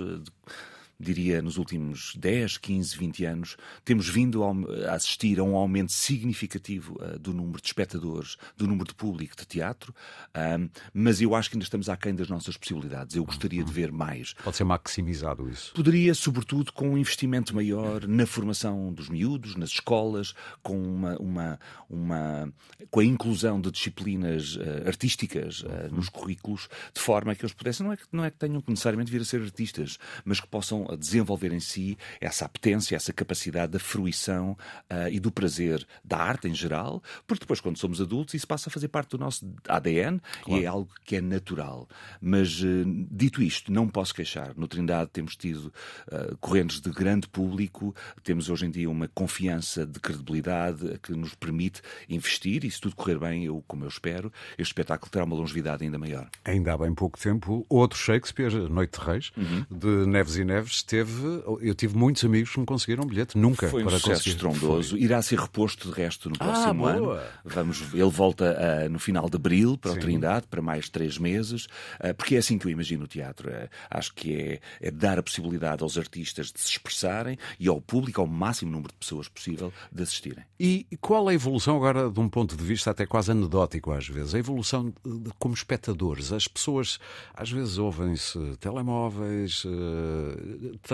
diria, 0.99 1.43
nos 1.43 1.59
últimos 1.59 2.15
10, 2.17 2.59
15, 2.59 2.97
20 2.97 3.25
anos, 3.25 3.57
temos 3.85 4.09
vindo 4.09 4.43
a 4.45 4.95
assistir 4.95 5.38
a 5.38 5.43
um 5.43 5.55
aumento 5.55 5.93
significativo 5.93 6.99
uh, 7.00 7.19
do 7.19 7.33
número 7.33 7.61
de 7.61 7.67
espectadores, 7.67 8.37
do 8.57 8.67
número 8.67 8.88
de 8.88 8.95
público 8.95 9.37
de 9.37 9.47
teatro, 9.47 9.95
uh, 10.31 10.71
mas 10.95 11.21
eu 11.21 11.35
acho 11.35 11.50
que 11.50 11.57
ainda 11.57 11.65
estamos 11.65 11.88
aquém 11.88 12.15
das 12.15 12.29
nossas 12.29 12.57
possibilidades. 12.57 13.15
Eu 13.15 13.25
gostaria 13.25 13.62
de 13.62 13.71
ver 13.71 13.93
mais. 13.93 14.33
Pode 14.43 14.57
ser 14.57 14.65
maximizado 14.65 15.49
isso? 15.49 15.73
Poderia, 15.75 16.15
sobretudo, 16.15 16.73
com 16.73 16.91
um 16.91 16.99
investimento 16.99 17.55
maior 17.55 18.07
na 18.07 18.26
formação 18.26 18.93
dos 18.93 19.09
miúdos, 19.09 19.55
nas 19.55 19.71
escolas, 19.71 20.35
com 20.62 20.81
uma, 20.81 21.17
uma, 21.19 21.61
uma 21.91 22.53
com 22.91 23.00
a 23.00 23.05
inclusão 23.05 23.61
de 23.61 23.71
disciplinas 23.71 24.57
uh, 24.57 24.87
artísticas 24.87 25.65
nos 25.91 26.09
currículos, 26.09 26.69
de 26.93 27.00
forma 27.00 27.35
que 27.35 27.45
eles 27.45 27.53
pudessem, 27.53 27.85
não 27.85 27.93
é 27.93 27.97
que, 27.97 28.05
não 28.12 28.25
é 28.25 28.31
que 28.31 28.37
tenham 28.38 28.61
que 28.61 28.71
necessariamente 28.71 29.11
vir 29.11 29.21
a 29.21 29.25
ser 29.25 29.43
artistas, 29.43 29.99
mas 30.25 30.41
que 30.41 30.47
possam 30.47 30.86
possam 30.87 30.97
desenvolver 30.97 31.52
em 31.52 31.61
si 31.61 31.99
essa 32.21 32.45
apetência, 32.45 32.95
essa 32.95 33.12
capacidade 33.12 33.73
da 33.73 33.78
fruição 33.78 34.57
uh, 34.90 35.09
e 35.11 35.19
do 35.19 35.33
prazer 35.33 35.87
da 36.05 36.19
arte 36.19 36.49
em 36.49 36.55
geral, 36.55 37.02
porque 37.26 37.40
depois, 37.40 37.61
quando 37.61 37.78
somos 37.78 38.00
adultos, 38.00 38.35
isso 38.35 38.47
passa 38.47 38.69
a 38.69 38.73
fazer 38.73 38.88
parte 38.88 39.11
do 39.11 39.19
nosso 39.19 39.47
ADN 39.69 40.21
claro. 40.43 40.61
e 40.61 40.64
é 40.64 40.66
algo 40.66 40.90
que 41.05 41.16
é 41.16 41.21
natural. 41.21 41.88
Mas, 42.21 42.62
uh, 42.62 42.85
dito 43.11 43.43
isto, 43.43 43.73
não 43.73 43.88
posso 43.88 44.14
queixar. 44.14 44.52
No 44.57 44.69
Trindade 44.69 45.11
temos 45.12 45.37
tido 45.37 45.73
uh, 46.09 46.37
correntes 46.38 46.81
de 46.81 46.90
grande 46.90 47.28
público, 47.28 47.95
temos 48.23 48.49
hoje 48.49 48.66
em 48.66 48.71
dia 48.71 48.88
uma 48.88 49.09
confiança 49.09 49.87
de 49.87 49.99
credibilidade 49.99 50.99
que 51.02 51.12
nos 51.12 51.35
permite 51.35 51.83
investir 52.09 52.64
e, 52.64 52.71
se 52.71 52.81
tudo 52.81 52.95
correr 52.95 53.19
bem, 53.19 53.45
eu, 53.45 53.64
como 53.66 53.85
eu 53.85 53.88
espero, 53.88 54.33
este 54.52 54.71
espetáculo 54.71 55.11
terá 55.11 55.25
uma 55.25 55.37
longevidade 55.37 55.85
ainda 55.85 55.99
maior. 55.99 56.28
Ainda 56.45 56.75
há 56.75 56.78
bem 56.78 56.95
pouco 56.95 57.19
tempo, 57.19 57.64
outro 57.69 57.99
Shakespeare, 57.99 58.52
Noite 58.69 58.99
de 58.99 59.05
Reis, 59.05 59.33
uhum. 59.37 59.64
de 59.71 60.07
Neves 60.07 60.37
e 60.37 60.45
Neves, 60.45 60.75
teve. 60.85 61.42
Eu 61.61 61.75
tive 61.75 61.97
muitos 61.97 62.25
amigos 62.25 62.50
que 62.50 62.61
me 62.61 62.66
conseguiram 62.66 63.04
um 63.04 63.06
bilhete, 63.06 63.38
nunca 63.38 63.68
Foi 63.68 63.83
um 63.83 63.87
para 63.87 63.99
sucesso 63.99 64.25
conseguir. 64.25 64.37
estrondoso. 64.37 64.90
Foi. 64.90 65.00
Irá 65.00 65.23
ser 65.23 65.38
reposto 65.38 65.88
de 65.88 65.95
resto 65.95 66.28
no 66.28 66.38
próximo 66.38 66.87
ah, 66.87 66.90
ano. 66.90 67.18
Vamos, 67.45 67.83
ele 67.95 68.11
volta 68.11 68.56
uh, 68.56 68.88
no 68.88 68.99
final 68.99 69.28
de 69.28 69.37
abril 69.37 69.76
para 69.78 69.92
Sim. 69.92 69.99
o 69.99 70.00
Trindade, 70.00 70.47
para 70.49 70.62
mais 70.62 70.88
três 70.88 71.18
meses, 71.18 71.66
uh, 72.00 72.14
porque 72.16 72.37
é 72.37 72.38
assim 72.38 72.59
que 72.59 72.66
eu 72.66 72.71
imagino 72.71 73.04
o 73.04 73.06
teatro. 73.06 73.50
Uh, 73.50 73.68
acho 73.90 74.14
que 74.14 74.35
é, 74.35 74.61
é, 74.80 74.90
dar 74.90 75.18
a 75.18 75.23
possibilidade 75.23 75.83
aos 75.83 75.97
artistas 75.99 76.52
de 76.52 76.61
se 76.61 76.71
expressarem 76.71 77.38
e 77.59 77.68
ao 77.68 77.80
público, 77.80 78.21
ao 78.21 78.26
máximo 78.26 78.71
número 78.71 78.92
de 78.92 78.99
pessoas 78.99 79.28
possível, 79.28 79.73
de 79.92 80.02
assistirem. 80.02 80.45
E 80.59 80.87
qual 81.00 81.28
é 81.28 81.33
a 81.33 81.35
evolução 81.35 81.76
agora, 81.76 82.11
de 82.11 82.21
um 82.21 82.28
ponto 82.28 82.56
de 82.56 82.64
vista 82.64 82.90
até 82.90 83.06
quase 83.06 83.30
anedótico 83.30 83.92
às 83.92 84.09
vezes, 84.09 84.35
a 84.35 84.38
evolução 84.38 84.92
de, 85.04 85.30
como 85.38 85.54
espectadores? 85.54 86.33
As 86.33 86.49
pessoas 86.49 86.99
às 87.35 87.50
vezes 87.50 87.78
ouvem-se 87.78 88.38
telemóveis, 88.59 89.64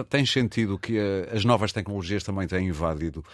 tem 0.08 0.24
sentido 0.26 0.78
que 0.78 0.98
a, 0.98 1.34
as 1.34 1.44
novas 1.44 1.72
tecnologias 1.72 2.22
também 2.22 2.46
têm 2.46 2.68
invadido, 2.68 3.24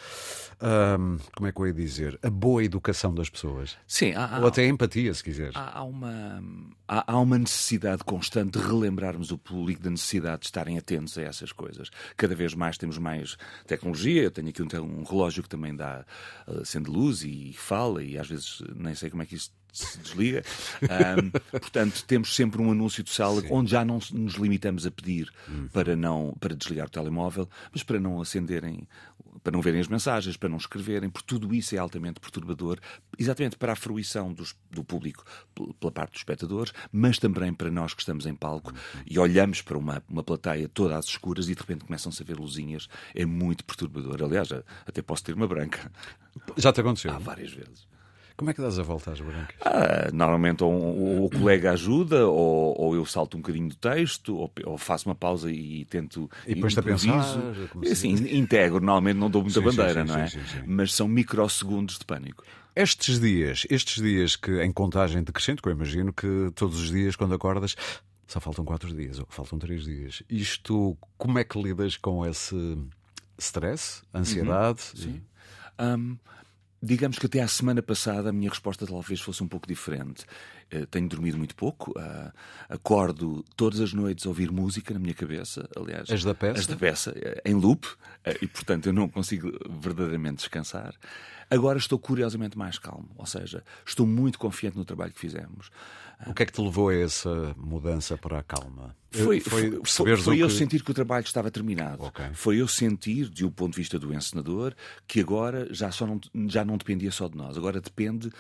como 1.37 1.49
é 1.49 1.53
que 1.53 1.61
eu 1.61 1.67
ia 1.67 1.73
dizer, 1.73 2.19
a 2.23 2.31
boa 2.31 2.65
educação 2.65 3.15
das 3.15 3.29
pessoas. 3.29 3.77
Sim. 3.87 4.13
Há, 4.15 4.41
Ou 4.41 4.49
até 4.49 4.63
a 4.63 4.67
empatia, 4.67 5.13
se 5.15 5.23
quiser. 5.23 5.53
Há, 5.55 5.79
há 5.79 5.85
uma, 5.85 6.43
há, 6.87 7.13
há, 7.13 7.21
uma 7.21 7.39
necessidade 7.39 8.03
constante 8.05 8.59
de 8.59 8.67
relembrarmos 8.67 9.31
o 9.31 9.39
público 9.39 9.83
da 9.83 9.91
necessidade 9.91 10.41
de 10.41 10.47
estarem 10.47 10.79
atentos 10.79 11.17
a 11.17 11.23
essas 11.23 11.53
coisas. 11.53 11.91
Cada 12.17 12.35
vez 12.35 12.55
mais 12.55 12.77
temos 12.77 12.99
mais 12.99 13.37
tecnologia. 13.67 14.23
Eu 14.23 14.31
tenho 14.31 14.49
aqui 14.49 14.63
um, 14.63 15.01
um 15.01 15.05
relógio 15.05 15.43
que 15.43 15.49
também 15.49 15.75
dá, 15.75 16.05
uh, 16.47 16.61
acende 16.61 16.91
luz 16.91 17.23
e 17.23 17.53
fala, 17.57 18.03
e 18.03 18.19
às 18.19 18.29
vezes 18.29 18.63
nem 18.75 18.95
sei 18.95 19.11
como 19.11 19.23
é 19.23 19.27
que 19.27 19.37
isso 19.37 19.51
se 19.73 19.99
desliga. 19.99 20.43
Um, 20.83 21.31
portanto, 21.51 22.05
temos 22.07 22.35
sempre 22.35 22.61
um 22.61 22.71
anúncio 22.71 23.03
de 23.03 23.11
sala 23.11 23.41
Sim. 23.41 23.49
onde 23.51 23.71
já 23.71 23.85
não 23.85 23.99
nos 24.13 24.35
limitamos 24.35 24.87
a 24.87 24.91
pedir 24.91 25.31
uhum. 25.49 25.69
para, 25.69 25.97
não, 25.97 26.35
para 26.41 26.55
desligar 26.55 26.87
o 26.87 26.91
telemóvel, 26.91 27.49
mas 27.73 27.83
para 27.83 28.01
não 28.01 28.21
acenderem, 28.21 28.87
para 29.43 29.53
não 29.53 29.61
verem 29.61 29.81
as 29.81 29.89
mensagens, 29.89 30.37
para 30.37 30.49
não 30.49 30.57
escreverem, 30.57 31.11
porque 31.11 31.27
tudo 31.27 31.55
isso 31.55 31.75
é 31.75 31.79
altamente 31.79 32.21
perturbador, 32.21 32.79
exatamente 33.19 33.57
para 33.57 33.73
a 33.73 33.77
fruição 33.77 34.33
dos, 34.33 34.55
do 34.71 34.83
público 34.83 35.25
pela 35.79 35.93
parte 35.93 36.13
dos 36.13 36.21
espectadores, 36.21 36.73
mas 36.91 37.19
também 37.19 37.53
para 37.53 37.71
nós 37.71 37.95
que 37.95 38.01
estamos 38.01 38.27
em 38.27 38.35
palco 38.35 38.71
uhum. 38.71 39.03
e 39.07 39.19
olhamos 39.19 39.63
para 39.63 39.79
uma, 39.79 40.03
uma 40.09 40.23
plateia 40.23 40.69
toda 40.69 40.97
às 40.97 41.07
escuras 41.07 41.49
e 41.49 41.55
de 41.55 41.61
repente 41.61 41.85
começam-se 41.85 42.23
a 42.23 42.27
ver 42.27 42.39
luzinhas. 42.39 42.89
É 43.15 43.25
muito 43.25 43.65
perturbador. 43.65 44.23
Aliás, 44.23 44.49
até 44.87 45.03
posso 45.03 45.25
ter 45.25 45.35
uma 45.35 45.47
branca. 45.47 45.91
Já 46.57 46.73
te 46.73 46.81
aconteceu? 46.81 47.13
Há 47.13 47.19
várias 47.19 47.53
vezes. 47.53 47.87
Como 48.39 48.51
é 48.51 48.55
que 48.55 48.63
dás 48.63 48.79
a 48.79 48.85
volta 48.85 49.11
às 49.11 49.21
brancas? 49.21 49.57
Ah, 49.63 50.11
normalmente 50.13 50.63
ou, 50.63 50.73
ou, 50.73 51.25
o 51.25 51.31
colega 51.31 51.73
ajuda, 51.73 52.25
ou, 52.29 52.81
ou, 52.81 52.95
eu 52.95 53.05
salto 53.05 53.37
um 53.37 53.41
bocadinho 53.41 53.69
do 53.69 53.75
texto, 53.75 54.37
ou, 54.37 54.53
ou 54.65 54.79
faço 54.79 55.09
uma 55.09 55.15
pausa 55.17 55.51
e 55.51 55.85
tento. 55.87 56.31
E 56.47 56.55
depois 56.55 56.79
a 56.79 56.83
pensar. 56.83 57.19
Assim, 57.91 58.13
integro, 58.39 58.79
normalmente 58.79 59.17
não 59.17 59.29
dou 59.29 59.43
muita 59.43 59.59
sim, 59.59 59.67
bandeira, 59.67 60.07
sim, 60.07 60.29
sim, 60.29 60.39
não 60.55 60.61
é? 60.61 60.65
Mas 60.65 60.95
são 60.95 61.09
microsegundos 61.09 61.99
de 61.99 62.05
pânico. 62.05 62.45
Estes 62.77 63.19
dias, 63.19 63.67
estes 63.69 64.01
dias 64.01 64.37
que 64.37 64.63
em 64.63 64.71
contagem 64.71 65.21
decrescente, 65.25 65.61
que 65.61 65.69
eu 65.69 65.73
imagino 65.73 66.13
que 66.13 66.53
todos 66.55 66.81
os 66.81 66.93
dias 66.93 67.17
quando 67.17 67.35
acordas 67.35 67.75
só 68.29 68.39
faltam 68.39 68.65
quatro 68.65 68.95
dias, 68.95 69.19
ou 69.19 69.27
faltam 69.29 69.59
três 69.59 69.83
dias. 69.83 70.23
Isto, 70.31 70.97
como 71.17 71.41
é 71.41 71.45
que 71.45 71.61
lidas 71.61 71.97
com 71.97 72.25
esse 72.25 72.79
stress, 73.37 74.03
ansiedade? 74.15 74.81
Uhum, 74.95 75.03
sim. 75.03 75.23
Um, 75.81 76.17
Digamos 76.81 77.19
que 77.19 77.27
até 77.27 77.41
à 77.41 77.49
semana 77.49 77.83
passada 77.83 78.31
a 78.31 78.33
minha 78.33 78.49
resposta 78.49 78.87
talvez 78.87 79.21
fosse 79.21 79.43
um 79.43 79.49
pouco 79.49 79.67
diferente. 79.67 80.25
Uh, 80.73 80.87
tenho 80.87 81.09
dormido 81.09 81.37
muito 81.37 81.57
pouco, 81.57 81.91
uh, 81.93 82.33
acordo 82.69 83.45
todas 83.57 83.81
as 83.81 83.93
noites 83.93 84.27
a 84.27 84.29
ouvir 84.29 84.53
música 84.53 84.95
na 84.95 85.01
minha 85.01 85.15
cabeça, 85.15 85.69
aliás. 85.75 86.11
As 86.11 86.23
da 86.23 86.35
peça? 86.35 86.61
As 86.61 86.67
da 86.67 86.77
peça, 86.77 87.11
uh, 87.11 87.41
em 87.49 87.55
loop, 87.55 87.87
e 88.43 88.47
portanto 88.47 88.87
eu 88.87 88.93
não 88.93 89.09
consigo 89.09 89.51
verdadeiramente 89.69 90.37
descansar. 90.37 90.95
Agora 91.51 91.79
estou 91.79 91.99
curiosamente 91.99 92.59
mais 92.59 92.79
calmo, 92.79 93.09
ou 93.17 93.25
seja, 93.25 93.65
estou 93.87 94.07
muito 94.07 94.39
confiante 94.39 94.77
no 94.77 94.85
trabalho 94.85 95.13
que 95.13 95.21
fizemos. 95.21 95.71
O 96.27 96.35
que 96.35 96.43
é 96.43 96.47
que 96.47 96.53
te 96.53 96.61
levou 96.61 96.89
a 96.89 96.95
essa 96.95 97.55
mudança 97.57 98.19
para 98.19 98.41
a 98.41 98.43
calma? 98.43 98.95
Foi, 99.11 99.41
foi, 99.41 99.81
foi, 99.85 100.17
foi 100.17 100.43
eu 100.43 100.49
que... 100.49 100.53
sentir 100.53 100.83
que 100.83 100.91
o 100.91 100.95
trabalho 100.95 101.25
estava 101.25 101.51
terminado. 101.51 102.05
Okay. 102.05 102.27
Foi 102.35 102.57
eu 102.57 102.69
sentir, 102.69 103.29
de 103.29 103.47
um 103.47 103.51
ponto 103.51 103.73
de 103.73 103.79
vista 103.79 103.99
do 103.99 104.13
encenador, 104.13 104.75
que 105.07 105.21
agora 105.21 105.73
já, 105.73 105.91
só 105.91 106.07
não, 106.07 106.21
já 106.49 106.65
não 106.65 106.77
dependia 106.77 107.11
só 107.11 107.29
de 107.29 107.37
nós. 107.37 107.57
Agora 107.57 107.81
depende 107.81 108.31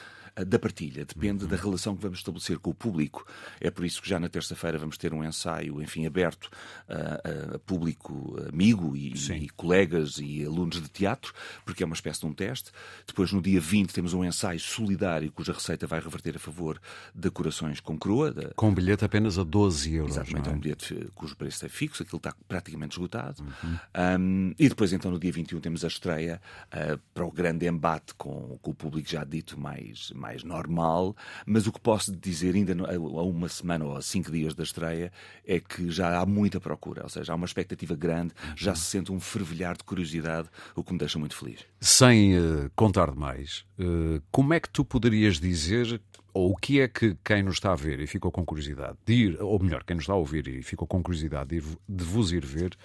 da 0.44 0.58
partilha, 0.58 1.04
depende 1.04 1.44
uhum. 1.44 1.50
da 1.50 1.56
relação 1.56 1.96
que 1.96 2.02
vamos 2.02 2.18
estabelecer 2.18 2.58
com 2.58 2.70
o 2.70 2.74
público. 2.74 3.26
É 3.60 3.70
por 3.70 3.84
isso 3.84 4.02
que 4.02 4.08
já 4.08 4.18
na 4.18 4.28
terça-feira 4.28 4.78
vamos 4.78 4.96
ter 4.96 5.12
um 5.12 5.24
ensaio, 5.24 5.80
enfim, 5.82 6.06
aberto 6.06 6.50
a, 6.88 7.54
a 7.54 7.58
público 7.58 8.36
amigo 8.48 8.96
e, 8.96 9.12
e, 9.12 9.48
colegas 9.50 10.18
e 10.18 10.44
alunos 10.44 10.80
de 10.80 10.88
teatro, 10.88 11.32
porque 11.64 11.82
é 11.82 11.86
uma 11.86 11.94
espécie 11.94 12.20
de 12.20 12.26
um 12.26 12.32
teste. 12.32 12.70
Depois, 13.06 13.32
no 13.32 13.40
dia 13.40 13.60
20, 13.60 13.92
temos 13.92 14.14
um 14.14 14.24
ensaio 14.24 14.60
solidário 14.60 15.30
cuja 15.32 15.52
receita 15.52 15.86
vai 15.86 16.00
reverter 16.00 16.36
a 16.36 16.38
favor 16.38 16.80
de 17.14 17.30
Corações 17.30 17.80
com 17.80 17.98
Croa. 17.98 18.32
Da... 18.32 18.50
Com 18.54 18.68
um 18.68 18.74
bilhete 18.74 19.04
apenas 19.04 19.38
a 19.38 19.44
12 19.44 19.94
euros. 19.94 20.16
Exatamente, 20.16 20.48
é? 20.48 20.52
é 20.52 20.54
um 20.54 20.58
bilhete 20.58 21.08
cujo 21.14 21.36
preço 21.36 21.64
é 21.64 21.68
fixo, 21.68 22.02
aquilo 22.02 22.18
está 22.18 22.34
praticamente 22.46 22.94
esgotado. 22.94 23.42
Uhum. 23.42 23.78
Um, 24.20 24.54
e 24.58 24.68
depois, 24.68 24.92
então, 24.92 25.10
no 25.10 25.18
dia 25.18 25.32
21, 25.32 25.60
temos 25.60 25.84
a 25.84 25.88
estreia 25.88 26.40
uh, 26.68 26.98
para 27.14 27.24
o 27.24 27.30
grande 27.30 27.66
embate 27.66 28.14
com, 28.14 28.58
com 28.60 28.70
o 28.70 28.74
público 28.74 29.08
já 29.08 29.24
dito 29.24 29.58
mais, 29.58 30.10
mais 30.12 30.27
mais 30.28 30.44
normal, 30.44 31.16
mas 31.46 31.66
o 31.66 31.72
que 31.72 31.80
posso 31.80 32.14
dizer 32.14 32.54
ainda 32.54 32.76
a 32.84 33.22
uma 33.22 33.48
semana 33.48 33.86
ou 33.86 33.96
a 33.96 34.02
cinco 34.02 34.30
dias 34.30 34.54
da 34.54 34.62
estreia 34.62 35.10
é 35.46 35.58
que 35.58 35.90
já 35.90 36.20
há 36.20 36.26
muita 36.26 36.60
procura, 36.60 37.02
ou 37.02 37.08
seja, 37.08 37.32
há 37.32 37.34
uma 37.34 37.46
expectativa 37.46 37.96
grande, 37.96 38.34
já 38.54 38.74
se 38.74 38.82
sente 38.82 39.10
um 39.10 39.18
fervilhar 39.18 39.76
de 39.76 39.84
curiosidade, 39.84 40.48
o 40.76 40.84
que 40.84 40.92
me 40.92 40.98
deixa 40.98 41.18
muito 41.18 41.34
feliz. 41.34 41.64
Sem 41.80 42.38
uh, 42.38 42.70
contar 42.76 43.10
demais, 43.10 43.64
uh, 43.78 44.22
como 44.30 44.52
é 44.52 44.60
que 44.60 44.68
tu 44.68 44.84
poderias 44.84 45.40
dizer 45.40 45.98
ou 46.34 46.52
o 46.52 46.56
que 46.56 46.80
é 46.80 46.86
que 46.86 47.16
quem 47.24 47.42
nos 47.42 47.54
está 47.54 47.72
a 47.72 47.76
ver 47.76 47.98
e 48.00 48.06
ficou 48.06 48.30
com 48.30 48.44
curiosidade 48.44 48.98
de 49.06 49.14
ir, 49.14 49.42
ou 49.42 49.58
melhor, 49.58 49.82
quem 49.82 49.96
nos 49.96 50.04
está 50.04 50.12
a 50.12 50.16
ouvir 50.16 50.46
e 50.46 50.62
ficou 50.62 50.86
com 50.86 51.02
curiosidade 51.02 51.48
de, 51.48 51.56
ir, 51.56 51.64
de 51.88 52.04
vos 52.04 52.32
ir 52.32 52.44
ver, 52.44 52.76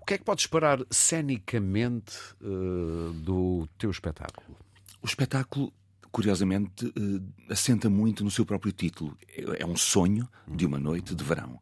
o 0.00 0.04
que 0.06 0.14
é 0.14 0.18
que 0.18 0.24
pode 0.24 0.40
esperar 0.40 0.80
cenicamente 0.90 2.16
uh, 2.40 3.12
do 3.12 3.68
teu 3.76 3.90
espetáculo? 3.90 4.56
O 5.02 5.06
espetáculo 5.06 5.70
curiosamente, 6.18 6.84
uh, 6.84 7.22
assenta 7.48 7.88
muito 7.88 8.24
no 8.24 8.30
seu 8.30 8.44
próprio 8.44 8.72
título. 8.72 9.16
É, 9.28 9.62
é 9.62 9.64
um 9.66 9.76
sonho 9.76 10.28
de 10.48 10.66
uma 10.66 10.76
noite 10.76 11.14
de 11.14 11.22
verão. 11.22 11.60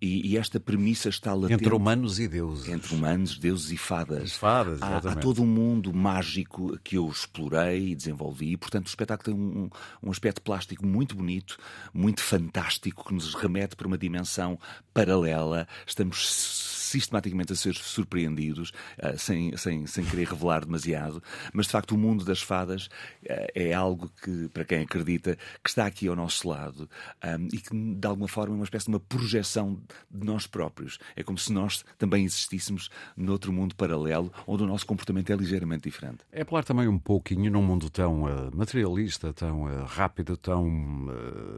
E, 0.00 0.30
e, 0.30 0.38
esta 0.38 0.58
premissa 0.58 1.10
está 1.10 1.34
latente. 1.34 1.54
Entre 1.54 1.74
humanos 1.74 2.18
e 2.18 2.26
deuses. 2.26 2.68
Entre 2.68 2.94
humanos, 2.94 3.36
deuses 3.36 3.70
e 3.70 3.76
fadas. 3.76 4.32
fadas, 4.32 4.80
há, 4.80 4.96
há, 4.96 5.16
todo 5.16 5.42
um 5.42 5.46
mundo 5.46 5.92
mágico 5.92 6.78
que 6.82 6.96
eu 6.96 7.06
explorei 7.08 7.90
e 7.90 7.94
desenvolvi. 7.94 8.52
E, 8.52 8.56
portanto, 8.56 8.86
o 8.86 8.88
espetáculo 8.88 9.24
tem 9.24 9.34
um, 9.34 9.68
um 10.02 10.10
aspecto 10.10 10.40
plástico 10.40 10.86
muito 10.86 11.14
bonito, 11.14 11.58
muito 11.92 12.22
fantástico, 12.22 13.08
que 13.08 13.12
nos 13.12 13.34
remete 13.34 13.76
para 13.76 13.88
uma 13.88 13.98
dimensão 13.98 14.58
paralela. 14.94 15.66
Estamos 15.84 16.78
sistematicamente 16.88 17.52
a 17.52 17.56
ser 17.56 17.74
surpreendidos, 17.74 18.72
uh, 19.02 19.18
sem, 19.18 19.56
sem, 19.56 19.86
sem 19.86 20.04
querer 20.04 20.28
revelar 20.28 20.64
demasiado, 20.64 21.22
mas 21.52 21.66
de 21.66 21.72
facto 21.72 21.92
o 21.92 21.98
mundo 21.98 22.24
das 22.24 22.40
fadas 22.40 22.86
uh, 22.86 23.50
é 23.54 23.72
algo 23.72 23.97
que, 24.22 24.48
para 24.48 24.64
quem 24.64 24.82
acredita, 24.82 25.36
que 25.62 25.68
está 25.68 25.86
aqui 25.86 26.08
ao 26.08 26.16
nosso 26.16 26.48
lado 26.48 26.88
um, 27.24 27.48
e 27.52 27.58
que 27.58 27.70
de 27.74 28.06
alguma 28.06 28.28
forma 28.28 28.54
é 28.54 28.58
uma 28.58 28.64
espécie 28.64 28.86
de 28.86 28.92
uma 28.92 29.00
projeção 29.00 29.80
de 30.10 30.24
nós 30.24 30.46
próprios. 30.46 30.98
É 31.16 31.22
como 31.22 31.38
se 31.38 31.52
nós 31.52 31.84
também 31.96 32.24
existíssemos 32.24 32.90
noutro 33.16 33.52
mundo 33.52 33.74
paralelo, 33.74 34.32
onde 34.46 34.62
o 34.62 34.66
nosso 34.66 34.86
comportamento 34.86 35.30
é 35.30 35.36
ligeiramente 35.36 35.84
diferente. 35.84 36.18
É 36.30 36.44
falar 36.44 36.64
também 36.64 36.88
um 36.88 36.98
pouquinho 36.98 37.50
num 37.50 37.62
mundo 37.62 37.90
tão 37.90 38.24
uh, 38.24 38.54
materialista, 38.54 39.32
tão 39.32 39.64
rápido, 39.86 40.36
tão 40.36 40.68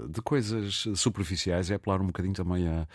de 0.08 0.20
coisas 0.22 0.86
superficiais, 0.94 1.70
é 1.70 1.74
apelar 1.74 2.00
um 2.00 2.06
bocadinho 2.06 2.34
também 2.34 2.66
a 2.68 2.86